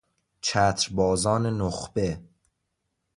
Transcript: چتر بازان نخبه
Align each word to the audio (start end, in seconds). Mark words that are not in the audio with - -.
چتر 0.41 0.87
بازان 0.95 1.45
نخبه 1.45 2.19